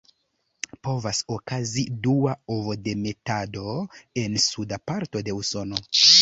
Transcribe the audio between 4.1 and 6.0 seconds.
en suda parto de Usono.